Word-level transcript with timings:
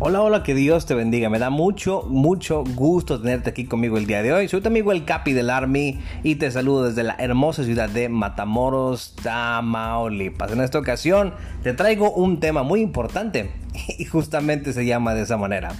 Hola, 0.00 0.22
hola, 0.22 0.44
que 0.44 0.54
Dios 0.54 0.86
te 0.86 0.94
bendiga. 0.94 1.28
Me 1.28 1.40
da 1.40 1.50
mucho, 1.50 2.04
mucho 2.04 2.62
gusto 2.62 3.20
tenerte 3.20 3.50
aquí 3.50 3.64
conmigo 3.64 3.98
el 3.98 4.06
día 4.06 4.22
de 4.22 4.32
hoy. 4.32 4.46
Soy 4.46 4.60
tu 4.60 4.68
amigo 4.68 4.92
el 4.92 5.04
Capi 5.04 5.32
del 5.32 5.50
Army 5.50 5.98
y 6.22 6.36
te 6.36 6.52
saludo 6.52 6.84
desde 6.84 7.02
la 7.02 7.16
hermosa 7.18 7.64
ciudad 7.64 7.90
de 7.90 8.08
Matamoros, 8.08 9.16
Tamaulipas. 9.20 10.52
En 10.52 10.60
esta 10.60 10.78
ocasión 10.78 11.34
te 11.64 11.72
traigo 11.72 12.12
un 12.12 12.38
tema 12.38 12.62
muy 12.62 12.80
importante 12.80 13.50
y 13.98 14.04
justamente 14.04 14.72
se 14.72 14.86
llama 14.86 15.14
de 15.14 15.22
esa 15.22 15.36
manera. 15.36 15.70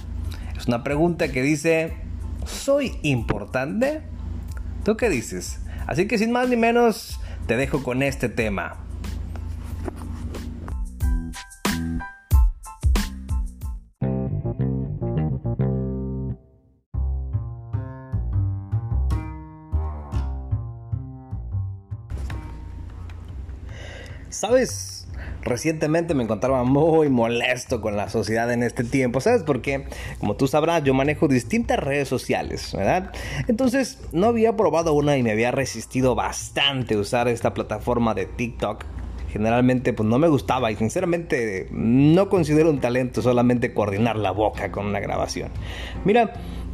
Es 0.57 0.67
una 0.67 0.83
pregunta 0.83 1.31
que 1.31 1.41
dice, 1.41 1.93
¿soy 2.45 2.97
importante? 3.03 4.01
¿Tú 4.83 4.97
qué 4.97 5.09
dices? 5.09 5.61
Así 5.87 6.09
que 6.09 6.17
sin 6.17 6.33
más 6.33 6.49
ni 6.49 6.57
menos, 6.57 7.21
te 7.47 7.55
dejo 7.55 7.83
con 7.83 8.03
este 8.03 8.27
tema. 8.27 8.88
¿Sabes? 24.29 25.07
Recientemente 25.41 26.13
me 26.13 26.23
encontraba 26.23 26.63
muy 26.63 27.09
molesto 27.09 27.81
con 27.81 27.95
la 27.95 28.09
sociedad 28.09 28.51
en 28.51 28.61
este 28.61 28.83
tiempo, 28.83 29.21
¿sabes? 29.21 29.43
Porque, 29.43 29.85
como 30.19 30.35
tú 30.35 30.47
sabrás, 30.47 30.83
yo 30.83 30.93
manejo 30.93 31.27
distintas 31.27 31.79
redes 31.79 32.07
sociales, 32.07 32.73
¿verdad? 32.75 33.11
Entonces, 33.47 33.99
no 34.11 34.27
había 34.27 34.55
probado 34.55 34.93
una 34.93 35.17
y 35.17 35.23
me 35.23 35.31
había 35.31 35.51
resistido 35.51 36.13
bastante 36.13 36.97
usar 36.97 37.27
esta 37.27 37.53
plataforma 37.53 38.13
de 38.13 38.25
TikTok. 38.25 38.83
Generalmente, 39.31 39.93
pues 39.93 40.09
no 40.09 40.17
me 40.19 40.27
gustaba 40.27 40.71
y 40.71 40.75
sinceramente 40.75 41.67
no 41.71 42.29
considero 42.29 42.69
un 42.69 42.79
talento 42.79 43.21
solamente 43.21 43.73
coordinar 43.73 44.15
la 44.15 44.31
boca 44.31 44.71
con 44.71 44.87
una 44.87 44.99
grabación. 44.99 45.49
Mira, 46.03 46.33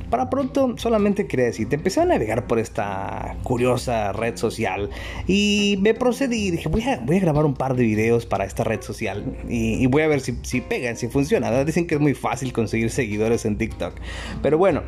para 0.09 0.30
pronto 0.30 0.75
solamente 0.78 1.28
quería 1.28 1.45
decirte, 1.45 1.75
empecé 1.75 2.02
a 2.02 2.06
navegar 2.06 2.48
por 2.48 2.59
esta 2.59 3.36
curiosa 3.44 4.12
red 4.14 4.38
social 4.38 4.89
y 5.28 5.78
me 5.81 5.94
procedí 5.94 6.52
dije, 6.52 6.70
voy 6.70 6.84
a, 6.84 7.00
voy 7.00 7.17
a 7.17 7.20
grabar 7.20 7.45
un 7.45 7.53
par 7.53 7.75
de 7.75 7.84
videos 7.84 8.25
para 8.25 8.45
esta 8.45 8.64
red 8.64 8.81
social 8.81 9.38
y, 9.50 9.86
voy 9.88 10.02
a 10.03 10.08
ver 10.08 10.20
si, 10.22 10.38
si 10.42 10.62
pegan, 10.62 10.97
si 10.97 11.08
funciona. 11.08 11.64
Dicen 11.64 11.88
que 11.88 11.95
es 11.95 12.02
muy 12.02 12.14
fácil 12.14 12.53
conseguir 12.53 12.89
seguidores 12.89 13.45
en 13.45 13.58
TikTok. 13.58 13.94
Pero 14.42 14.58
bueno, 14.58 14.81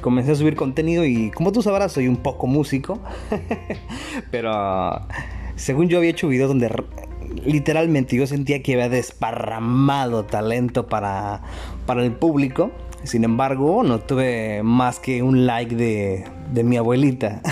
comencé 0.00 0.32
a 0.32 0.34
subir 0.34 0.54
contenido 0.54 1.04
y 1.04 1.30
como 1.30 1.52
tú 1.52 1.62
sabrás 1.62 1.92
soy 1.92 2.08
un 2.08 2.16
poco 2.16 2.46
músico, 2.46 3.00
pero 4.30 5.00
según 5.56 5.88
yo 5.88 5.98
había 5.98 6.10
hecho 6.10 6.28
videos 6.28 6.48
donde 6.48 6.70
literalmente 7.44 8.16
yo 8.16 8.26
sentía 8.26 8.62
que 8.62 8.74
había 8.74 8.88
desparramado 8.88 10.24
talento 10.24 10.86
para, 10.86 11.42
para 11.86 12.04
el 12.04 12.12
público 12.12 12.70
sin 13.04 13.24
embargo, 13.24 13.82
no 13.82 14.00
tuve 14.00 14.62
más 14.62 14.98
que 14.98 15.22
un 15.22 15.46
like 15.46 15.74
de, 15.74 16.24
de 16.52 16.64
mi 16.64 16.76
abuelita. 16.76 17.42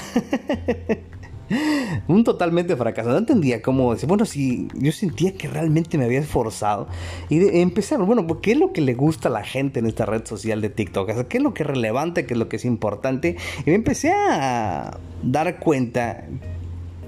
un 2.08 2.24
totalmente 2.24 2.76
fracaso. 2.76 3.10
No 3.10 3.18
entendía 3.18 3.62
cómo 3.62 3.92
decir, 3.92 4.08
bueno, 4.08 4.24
si 4.24 4.68
yo 4.74 4.92
sentía 4.92 5.34
que 5.34 5.48
realmente 5.48 5.98
me 5.98 6.04
había 6.04 6.20
esforzado. 6.20 6.88
Y 7.28 7.38
de, 7.38 7.62
empecé, 7.62 7.96
bueno, 7.96 8.26
¿qué 8.40 8.52
es 8.52 8.58
lo 8.58 8.72
que 8.72 8.80
le 8.80 8.94
gusta 8.94 9.28
a 9.28 9.32
la 9.32 9.44
gente 9.44 9.80
en 9.80 9.86
esta 9.86 10.06
red 10.06 10.24
social 10.24 10.60
de 10.60 10.70
TikTok? 10.70 11.26
¿Qué 11.28 11.38
es 11.38 11.42
lo 11.42 11.54
que 11.54 11.62
es 11.62 11.66
relevante? 11.66 12.26
¿Qué 12.26 12.34
es 12.34 12.38
lo 12.38 12.48
que 12.48 12.56
es 12.56 12.64
importante? 12.64 13.36
Y 13.64 13.70
me 13.70 13.76
empecé 13.76 14.12
a 14.12 14.98
dar 15.22 15.58
cuenta 15.58 16.24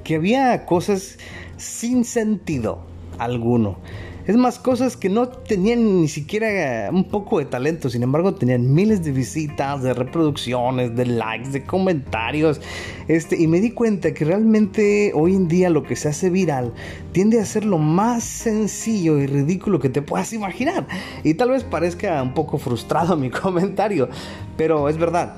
que 0.04 0.16
había 0.16 0.66
cosas 0.66 1.18
sin 1.56 2.04
sentido 2.04 2.84
alguno. 3.18 3.78
Es 4.24 4.36
más, 4.36 4.60
cosas 4.60 4.96
que 4.96 5.08
no 5.08 5.28
tenían 5.28 6.00
ni 6.00 6.06
siquiera 6.06 6.90
un 6.92 7.04
poco 7.04 7.40
de 7.40 7.44
talento, 7.46 7.90
sin 7.90 8.04
embargo 8.04 8.34
tenían 8.34 8.72
miles 8.72 9.02
de 9.04 9.10
visitas, 9.10 9.82
de 9.82 9.94
reproducciones, 9.94 10.94
de 10.94 11.06
likes, 11.06 11.50
de 11.50 11.64
comentarios. 11.64 12.60
Este, 13.08 13.40
y 13.42 13.48
me 13.48 13.60
di 13.60 13.72
cuenta 13.72 14.14
que 14.14 14.24
realmente 14.24 15.10
hoy 15.14 15.34
en 15.34 15.48
día 15.48 15.70
lo 15.70 15.82
que 15.82 15.96
se 15.96 16.08
hace 16.08 16.30
viral 16.30 16.72
tiende 17.10 17.40
a 17.40 17.44
ser 17.44 17.64
lo 17.64 17.78
más 17.78 18.22
sencillo 18.22 19.18
y 19.18 19.26
ridículo 19.26 19.80
que 19.80 19.88
te 19.88 20.02
puedas 20.02 20.32
imaginar. 20.32 20.86
Y 21.24 21.34
tal 21.34 21.50
vez 21.50 21.64
parezca 21.64 22.22
un 22.22 22.32
poco 22.32 22.58
frustrado 22.58 23.16
mi 23.18 23.28
comentario, 23.28 24.08
pero 24.56 24.88
es 24.88 24.98
verdad 24.98 25.34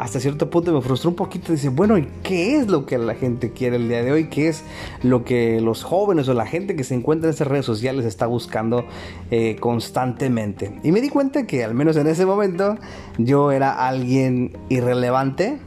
hasta 0.00 0.18
cierto 0.18 0.48
punto 0.48 0.72
me 0.72 0.80
frustró 0.80 1.10
un 1.10 1.16
poquito. 1.16 1.52
Dice, 1.52 1.68
bueno, 1.68 1.98
¿y 1.98 2.08
qué 2.22 2.56
es 2.56 2.68
lo 2.68 2.86
que 2.86 2.96
la 2.96 3.14
gente 3.14 3.52
quiere 3.52 3.76
el 3.76 3.86
día 3.86 4.02
de 4.02 4.10
hoy? 4.10 4.30
¿Qué 4.30 4.48
es 4.48 4.64
lo 5.02 5.24
que 5.24 5.60
los 5.60 5.84
jóvenes 5.84 6.26
o 6.28 6.32
la 6.32 6.46
gente 6.46 6.74
que 6.74 6.84
se 6.84 6.94
encuentra 6.94 7.28
en 7.28 7.32
estas 7.32 7.48
redes 7.48 7.66
sociales 7.66 8.06
está 8.06 8.26
buscando 8.26 8.86
eh, 9.30 9.56
constantemente? 9.60 10.72
Y 10.82 10.92
me 10.92 11.02
di 11.02 11.10
cuenta 11.10 11.46
que 11.46 11.64
al 11.64 11.74
menos 11.74 11.98
en 11.98 12.06
ese 12.06 12.24
momento 12.24 12.78
yo 13.18 13.52
era 13.52 13.86
alguien 13.86 14.56
irrelevante, 14.70 15.58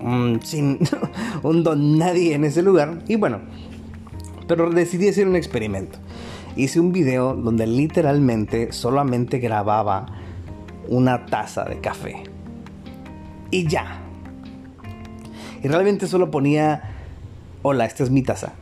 mm, 0.00 0.40
sin 0.42 0.80
un 1.44 1.62
don 1.62 1.98
nadie 1.98 2.34
en 2.34 2.42
ese 2.42 2.60
lugar. 2.60 3.04
Y 3.06 3.14
bueno, 3.14 3.38
pero 4.48 4.68
decidí 4.68 5.06
hacer 5.06 5.28
un 5.28 5.36
experimento. 5.36 5.96
Hice 6.56 6.80
un 6.80 6.90
video 6.90 7.34
donde 7.34 7.68
literalmente 7.68 8.72
solamente 8.72 9.38
grababa 9.38 10.06
una 10.88 11.24
taza 11.26 11.62
de 11.64 11.78
café 11.78 12.24
y 13.52 13.68
ya. 13.68 14.00
Y 15.62 15.68
realmente 15.68 16.08
solo 16.08 16.32
ponía, 16.32 16.82
hola, 17.62 17.84
esta 17.84 18.02
es 18.02 18.10
mi 18.10 18.22
taza. 18.22 18.54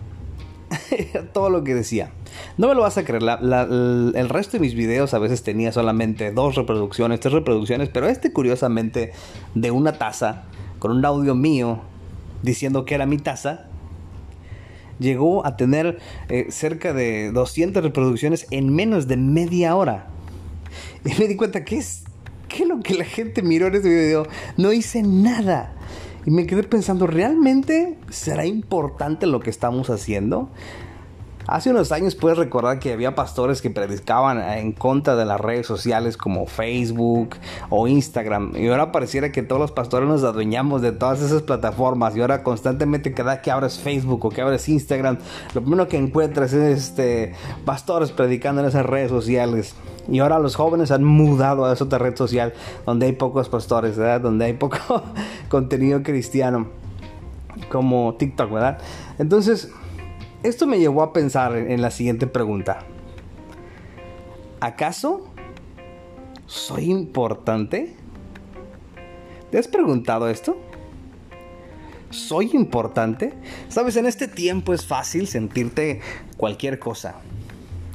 Todo 1.33 1.49
lo 1.49 1.65
que 1.65 1.75
decía. 1.75 2.11
No 2.59 2.69
me 2.69 2.75
lo 2.75 2.83
vas 2.83 2.99
a 2.99 3.05
creer, 3.05 3.23
el 3.23 4.29
resto 4.29 4.53
de 4.53 4.61
mis 4.61 4.75
videos 4.75 5.15
a 5.15 5.19
veces 5.19 5.43
tenía 5.43 5.73
solamente 5.73 6.33
dos 6.33 6.57
reproducciones, 6.57 7.21
tres 7.21 7.33
reproducciones, 7.33 7.89
pero 7.89 8.07
este 8.07 8.33
curiosamente 8.33 9.13
de 9.55 9.71
una 9.71 9.95
taza, 9.95 10.43
con 10.79 10.93
un 10.93 11.05
audio 11.05 11.35
mío 11.35 11.81
diciendo 12.43 12.85
que 12.85 12.95
era 12.95 13.07
mi 13.07 13.19
taza, 13.19 13.67
llegó 14.99 15.47
a 15.47 15.57
tener 15.57 15.99
eh, 16.29 16.47
cerca 16.51 16.93
de 16.93 17.33
200 17.33 17.83
reproducciones 17.83 18.47
en 18.51 18.75
menos 18.75 19.09
de 19.09 19.17
media 19.17 19.75
hora. 19.75 20.07
Y 21.05 21.19
me 21.19 21.27
di 21.27 21.37
cuenta 21.37 21.65
que 21.65 21.79
es 21.79 22.05
¿qué 22.51 22.67
lo 22.67 22.81
que 22.81 22.95
la 22.95 23.05
gente 23.05 23.43
miró 23.43 23.69
en 23.69 23.77
ese 23.77 23.89
video? 23.89 24.27
No 24.57 24.73
hice 24.73 25.03
nada. 25.03 25.75
Y 26.27 26.31
me 26.31 26.47
quedé 26.47 26.63
pensando, 26.65 27.07
¿realmente 27.07 27.97
será 28.11 28.45
importante 28.45 29.27
lo 29.27 29.41
que 29.41 29.49
estamos 29.49 29.89
haciendo? 29.89 30.51
Hace 31.51 31.71
unos 31.71 31.91
años 31.91 32.15
puedes 32.15 32.39
recordar 32.39 32.79
que 32.79 32.93
había 32.93 33.17
pastores 33.17 33.61
que 33.61 33.71
predicaban 33.71 34.41
en 34.41 34.71
contra 34.71 35.17
de 35.17 35.25
las 35.25 35.41
redes 35.41 35.67
sociales 35.67 36.17
como 36.17 36.47
Facebook 36.47 37.31
o 37.71 37.89
Instagram. 37.89 38.53
Y 38.55 38.69
ahora 38.69 38.93
pareciera 38.93 39.33
que 39.33 39.43
todos 39.43 39.61
los 39.61 39.73
pastores 39.73 40.09
nos 40.09 40.23
adueñamos 40.23 40.81
de 40.81 40.93
todas 40.93 41.21
esas 41.21 41.43
plataformas. 41.43 42.15
Y 42.15 42.21
ahora 42.21 42.45
constantemente 42.45 43.15
cada 43.15 43.43
que 43.43 43.51
abres 43.51 43.81
Facebook 43.81 44.25
o 44.27 44.29
que 44.29 44.43
abres 44.43 44.69
Instagram, 44.69 45.19
lo 45.53 45.61
primero 45.63 45.89
que 45.89 45.97
encuentras 45.97 46.53
es 46.53 46.79
este, 46.79 47.35
pastores 47.65 48.13
predicando 48.13 48.63
en 48.63 48.69
esas 48.69 48.87
redes 48.87 49.11
sociales. 49.11 49.75
Y 50.09 50.21
ahora 50.21 50.39
los 50.39 50.55
jóvenes 50.55 50.93
han 50.93 51.03
mudado 51.03 51.65
a 51.65 51.73
esa 51.73 51.83
otra 51.83 51.99
red 51.99 52.15
social 52.15 52.55
donde 52.87 53.07
hay 53.07 53.13
pocos 53.13 53.49
pastores, 53.49 53.99
¿verdad? 53.99 54.21
Donde 54.21 54.45
hay 54.45 54.53
poco 54.53 54.79
contenido 55.49 56.05
cristiano 56.05 56.69
como 57.73 58.15
TikTok, 58.15 58.53
¿verdad? 58.53 58.79
Entonces 59.19 59.73
esto 60.43 60.67
me 60.67 60.79
llevó 60.79 61.03
a 61.03 61.13
pensar 61.13 61.57
en 61.57 61.83
la 61.83 61.91
siguiente 61.91 62.27
pregunta. 62.27 62.81
¿Acaso 64.61 65.29
soy 66.47 66.91
importante? 66.91 67.95
¿Te 69.51 69.59
has 69.59 69.69
preguntado 69.69 70.29
esto? 70.29 70.57
¿Soy 72.11 72.51
importante? 72.55 73.35
Sabes, 73.69 73.97
en 73.97 74.07
este 74.07 74.29
tiempo 74.29 74.75
es 74.75 74.85
fácil 74.85 75.29
sentirte 75.29 76.01
cualquier 76.37 76.79
cosa. 76.79 77.17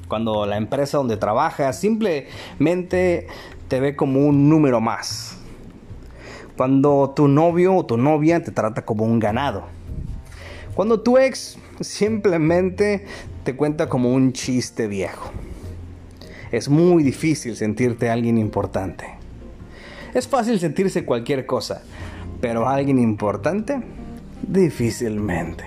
Cuando 0.08 0.46
la 0.46 0.58
empresa 0.58 0.98
donde 0.98 1.18
trabajas 1.18 1.80
simplemente 1.80 3.28
te 3.68 3.80
ve 3.80 3.96
como 3.96 4.26
un 4.26 4.50
número 4.50 4.80
más. 4.80 5.38
Cuando 6.56 7.12
tu 7.16 7.28
novio 7.28 7.76
o 7.76 7.86
tu 7.86 7.98
novia 7.98 8.42
te 8.42 8.52
trata 8.52 8.86
como 8.86 9.04
un 9.04 9.20
ganado. 9.20 9.66
Cuando 10.76 11.00
tu 11.00 11.18
ex 11.18 11.58
simplemente 11.80 13.06
te 13.46 13.56
cuenta 13.56 13.88
como 13.88 14.14
un 14.14 14.34
chiste 14.34 14.88
viejo. 14.88 15.32
Es 16.52 16.68
muy 16.68 17.02
difícil 17.02 17.56
sentirte 17.56 18.10
alguien 18.10 18.38
importante. 18.38 19.06
Es 20.14 20.28
fácil 20.28 20.60
sentirse 20.60 21.06
cualquier 21.06 21.46
cosa, 21.46 21.82
pero 22.42 22.68
alguien 22.68 23.00
importante, 23.00 23.82
difícilmente. 24.46 25.64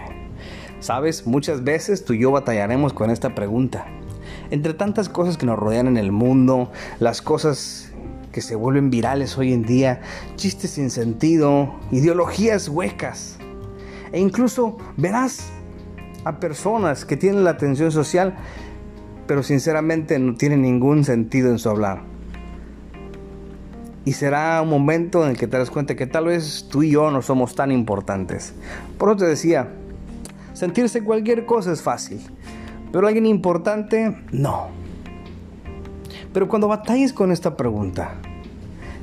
Sabes, 0.80 1.26
muchas 1.26 1.64
veces 1.64 2.04
tú 2.04 2.12
y 2.12 2.20
yo 2.20 2.30
batallaremos 2.30 2.92
con 2.92 3.10
esta 3.10 3.34
pregunta. 3.34 3.86
Entre 4.50 4.74
tantas 4.74 5.08
cosas 5.08 5.38
que 5.38 5.46
nos 5.46 5.58
rodean 5.58 5.86
en 5.86 5.96
el 5.96 6.12
mundo, 6.12 6.70
las 7.00 7.22
cosas 7.22 7.92
que 8.30 8.42
se 8.42 8.56
vuelven 8.56 8.90
virales 8.90 9.38
hoy 9.38 9.54
en 9.54 9.64
día, 9.64 10.02
chistes 10.36 10.72
sin 10.72 10.90
sentido, 10.90 11.74
ideologías 11.90 12.68
huecas. 12.68 13.38
E 14.12 14.20
incluso 14.20 14.76
verás 14.96 15.50
a 16.24 16.40
personas 16.40 17.04
que 17.04 17.16
tienen 17.16 17.44
la 17.44 17.50
atención 17.50 17.92
social 17.92 18.36
pero 19.28 19.42
sinceramente 19.42 20.18
no 20.18 20.34
tiene 20.34 20.56
ningún 20.56 21.04
sentido 21.04 21.50
en 21.50 21.60
su 21.60 21.68
hablar. 21.68 22.00
Y 24.04 24.14
será 24.14 24.60
un 24.62 24.70
momento 24.70 25.22
en 25.22 25.32
el 25.32 25.36
que 25.36 25.46
te 25.46 25.58
das 25.58 25.70
cuenta 25.70 25.94
que 25.94 26.06
tal 26.06 26.24
vez 26.24 26.66
tú 26.70 26.82
y 26.82 26.92
yo 26.92 27.10
no 27.10 27.20
somos 27.20 27.54
tan 27.54 27.70
importantes. 27.70 28.54
Por 28.96 29.10
eso 29.10 29.18
te 29.18 29.26
decía, 29.26 29.68
sentirse 30.54 31.04
cualquier 31.04 31.44
cosa 31.44 31.72
es 31.72 31.82
fácil, 31.82 32.20
pero 32.90 33.06
alguien 33.06 33.26
importante, 33.26 34.16
no. 34.32 34.68
Pero 36.32 36.48
cuando 36.48 36.66
batalles 36.66 37.12
con 37.12 37.30
esta 37.30 37.54
pregunta, 37.54 38.14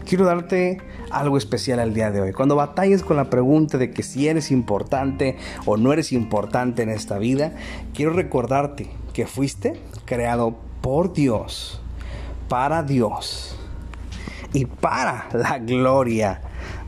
quiero 0.06 0.26
darte 0.26 0.80
algo 1.16 1.38
especial 1.38 1.80
al 1.80 1.94
día 1.94 2.12
de 2.12 2.22
hoy. 2.22 2.34
Cuando 2.34 2.56
batalles 2.56 3.02
con 3.02 3.16
la 3.18 3.30
pregunta 3.30 3.78
de 3.78 3.92
que 3.92 4.04
si 4.04 4.28
eres 4.28 4.52
importante 4.52 5.38
o 5.66 5.78
no 5.78 5.94
eres 5.94 6.12
importante 6.12 6.84
en 6.84 6.90
esta 6.90 7.18
vida, 7.18 7.54
quiero 7.94 8.12
recordarte 8.12 8.90
que 9.14 9.26
fuiste 9.26 9.80
creado 10.06 10.58
por 10.82 11.14
Dios, 11.14 11.82
para 12.50 12.84
Dios 12.84 13.58
y 14.54 14.66
para 14.66 15.30
la 15.34 15.58
gloria 15.60 16.42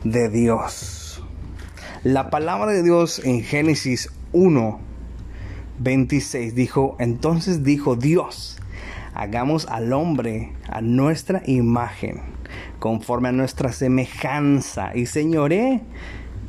de 0.04 0.28
Dios. 0.28 1.22
La 2.04 2.30
palabra 2.30 2.70
de 2.72 2.82
Dios 2.82 3.20
en 3.24 3.42
Génesis 3.42 4.10
1, 4.32 4.78
26 5.78 6.54
dijo, 6.54 6.96
entonces 6.98 7.64
dijo 7.64 7.96
Dios, 7.96 8.58
hagamos 9.14 9.66
al 9.66 9.92
hombre 9.92 10.52
a 10.68 10.80
nuestra 10.80 11.42
imagen, 11.46 12.20
conforme 12.78 13.28
a 13.28 13.32
nuestra 13.32 13.72
semejanza, 13.72 14.96
y 14.96 15.06
señoré 15.06 15.82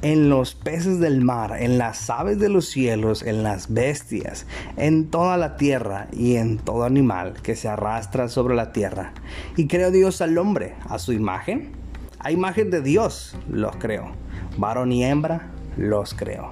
en 0.02 0.30
los 0.30 0.56
peces 0.56 1.00
del 1.00 1.22
mar, 1.22 1.58
en 1.60 1.78
las 1.78 2.10
aves 2.10 2.40
de 2.40 2.50
los 2.50 2.68
cielos, 2.68 3.22
en 3.24 3.44
las 3.44 3.74
bestias, 3.74 4.46
en 4.78 5.10
toda 5.10 5.38
la 5.38 5.58
tierra 5.58 6.08
y 6.12 6.36
en 6.36 6.58
todo 6.58 6.84
animal 6.86 7.34
que 7.42 7.56
se 7.56 7.68
arrastra 7.68 8.30
sobre 8.30 8.56
la 8.56 8.72
tierra. 8.72 9.14
Y 9.58 9.68
creó 9.68 9.92
Dios 9.92 10.22
al 10.22 10.38
hombre 10.38 10.76
a 10.88 11.00
su 11.00 11.14
imagen. 11.14 11.72
A 12.20 12.32
imagen 12.32 12.70
de 12.70 12.82
Dios 12.82 13.36
los 13.50 13.76
creó. 13.78 14.12
Varón 14.58 14.92
y 14.92 15.04
hembra 15.04 15.52
los 15.78 16.14
creó. 16.14 16.50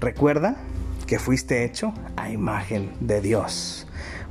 Recuerda 0.00 0.56
que 1.06 1.18
fuiste 1.18 1.64
hecho 1.64 1.92
a 2.16 2.30
imagen 2.30 2.92
de 3.00 3.20
Dios. 3.20 3.86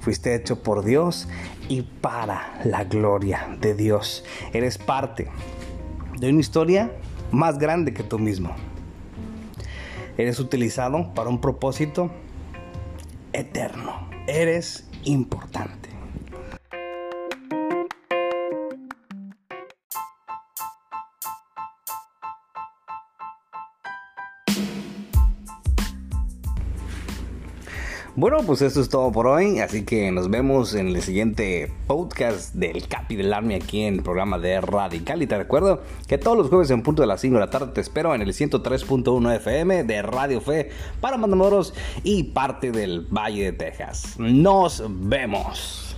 Fuiste 0.05 0.35
hecho 0.35 0.61
por 0.61 0.85
Dios 0.85 1.27
y 1.67 1.81
para 1.81 2.59
la 2.63 2.83
gloria 2.83 3.57
de 3.59 3.73
Dios. 3.73 4.23
Eres 4.53 4.77
parte 4.77 5.31
de 6.19 6.29
una 6.29 6.39
historia 6.39 6.91
más 7.31 7.57
grande 7.57 7.91
que 7.91 8.03
tú 8.03 8.19
mismo. 8.19 8.51
Eres 10.15 10.39
utilizado 10.39 11.11
para 11.15 11.31
un 11.31 11.41
propósito 11.41 12.11
eterno. 13.33 14.07
Eres 14.27 14.87
importante. 15.05 15.84
Bueno, 28.17 28.37
pues 28.45 28.61
eso 28.61 28.79
es 28.79 28.87
todo 28.87 29.11
por 29.11 29.27
hoy, 29.27 29.59
así 29.59 29.83
que 29.83 30.09
nos 30.09 30.29
vemos 30.29 30.73
en 30.73 30.87
el 30.87 31.01
siguiente 31.01 31.69
podcast 31.85 32.55
del 32.55 32.87
Capi 32.87 33.17
del 33.17 33.33
Army 33.33 33.55
aquí 33.55 33.81
en 33.81 33.95
el 33.95 34.03
programa 34.03 34.39
de 34.39 34.61
Radical. 34.61 35.21
Y 35.21 35.27
te 35.27 35.37
recuerdo 35.37 35.81
que 36.07 36.17
todos 36.17 36.37
los 36.37 36.47
jueves 36.47 36.71
en 36.71 36.81
punto 36.81 37.01
de 37.01 37.09
las 37.09 37.19
5 37.19 37.33
de 37.33 37.39
la 37.41 37.49
tarde 37.49 37.73
te 37.73 37.81
espero 37.81 38.15
en 38.15 38.21
el 38.21 38.29
103.1 38.29 39.35
FM 39.35 39.83
de 39.83 40.01
Radio 40.01 40.39
Fe 40.39 40.69
para 41.01 41.17
Matamoros 41.17 41.73
y 42.03 42.23
parte 42.23 42.71
del 42.71 43.01
Valle 43.01 43.51
de 43.51 43.51
Texas. 43.51 44.15
Nos 44.17 44.81
vemos. 44.87 45.97